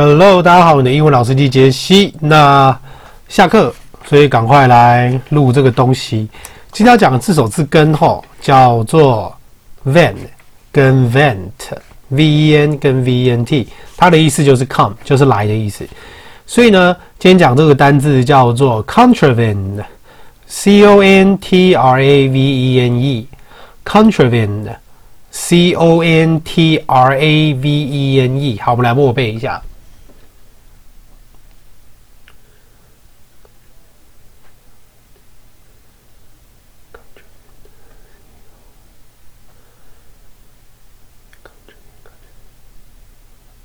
[0.00, 2.14] Hello，大家好，我的英文老师机杰西。
[2.20, 2.78] 那
[3.28, 3.74] 下课，
[4.06, 6.28] 所以赶快来录这个东西。
[6.70, 9.36] 今天要讲的字首字根吼叫做
[9.84, 10.14] vent
[10.70, 13.66] 跟 vent，v e n 跟 v e n t，
[13.96, 15.84] 它的意思就是 come，就是来的意思。
[16.46, 27.54] 所以呢，今天讲这个单字叫做 contravene，c o n t r a v e n e，contravene，c o n t r a
[27.54, 28.60] v e n e。
[28.62, 29.60] 好，我们来默背一下。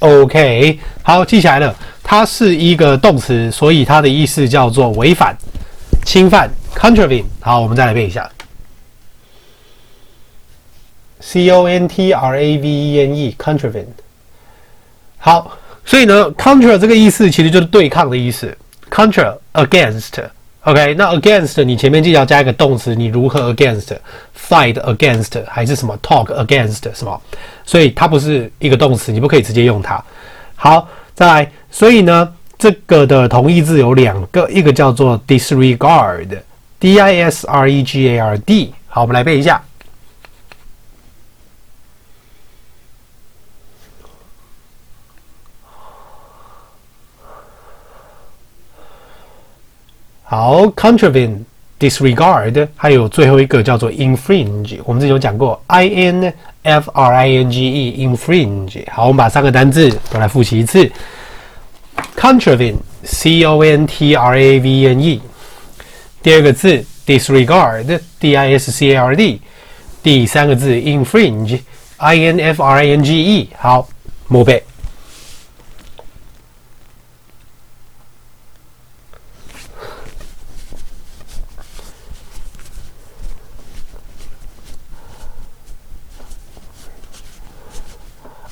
[0.00, 1.74] OK，好，记起来了。
[2.02, 5.36] 它是一个动词，所以它的意思叫做违反、
[6.04, 6.50] 侵犯。
[6.74, 7.24] Contravene。
[7.40, 8.30] 好，我们再来背一下。
[11.20, 13.86] C O N T R A V E N E，contravene。
[15.18, 18.56] 好，所以呢，contra 这个意思其实就是对抗的意思。
[18.88, 20.22] Contra，against。
[20.68, 27.18] OK，那 against 你前面记得要加一个动词，你如何 against？Fight against 还是什么？Talk against 什么？
[27.64, 30.04] 所以它不是一个动词，你不可以直接用它。
[30.56, 38.74] 好，再来，所以呢，这个的同义字有两个，一个叫做 disregard，D I S R E G A R D。
[38.88, 39.62] 好，我们来背一下。
[50.27, 54.79] 好，contravene、disregard，还有最后一个叫做 infringe。
[54.85, 58.83] 我们之前有讲过，I N F R I N G E，infringe。
[58.89, 60.89] 好，我们把三个单字都来复习一次。
[62.17, 65.21] contravene，C O N T R A V E N E。
[66.23, 69.41] 第二个字 disregard，D I S C A R D。
[70.01, 73.49] 第三个字 infringe，I N F R I N G E。
[73.57, 73.87] 好，
[74.27, 74.63] 默背。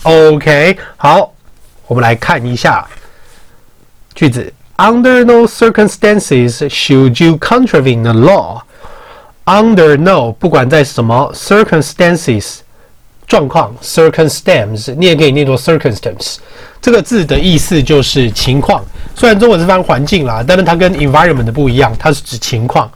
[0.06, 1.32] OK，好，
[1.88, 2.86] 我们来看一下
[4.14, 4.52] 句子。
[4.76, 8.62] Under no circumstances should you contravene the law.
[9.46, 12.58] Under no，不管在什么 circumstances
[13.26, 16.36] 状况，circumstance 你也可以念作 circumstance。
[16.80, 18.84] 这个字的意思就是情况。
[19.16, 22.88] 虽然中文是翻环境啦，但是它跟 environment 不一样，它是指情况。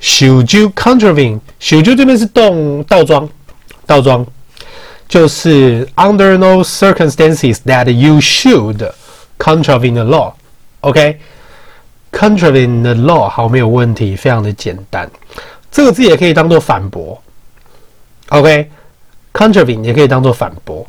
[0.00, 3.28] Should you contravene？Should you 这边是动倒装，
[3.84, 4.24] 倒装。
[5.08, 8.90] 就是 under no circumstances that you should
[9.38, 10.32] contravene the law。
[10.80, 15.08] OK，contravene the law 好，没有问题，非常的简单。
[15.70, 17.20] 这个字也可以当做反驳。
[18.30, 20.84] OK，contravene 也可以当做反驳。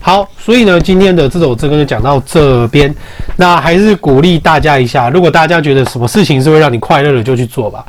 [0.00, 2.92] 好，所以呢，今天的这首字根就讲到这边。
[3.36, 7.84] 那还是鼓励大家一下，如果大家觉得什么事情是会让你快乐的，就去做吧。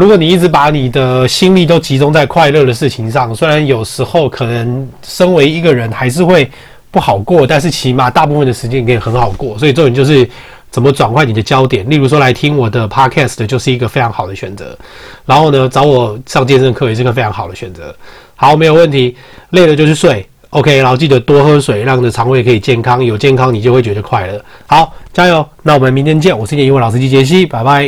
[0.00, 6.50] 如果你一直把你的心力都集中在快乐的事情上，虽然有时候可能身为一个人还是会
[6.90, 9.58] 不好过，但是起码大部分的时间可以很好过。
[9.58, 10.26] 所以重点就是
[10.70, 11.86] 怎么转换你的焦点。
[11.90, 14.74] 例如说，来听我的 podcast 就是一个非常好的选择。
[15.26, 17.94] 然后呢，找我上健身课也是个非常好的选择。
[18.36, 19.14] 好，没有问题。
[19.50, 20.78] 累了就去睡，OK。
[20.78, 23.04] 然后记得多喝水，让你的肠胃可以健康。
[23.04, 24.42] 有健康，你就会觉得快乐。
[24.66, 25.46] 好，加油！
[25.62, 26.36] 那我们明天见。
[26.36, 27.78] 我是你的英文老师机杰西，拜拜。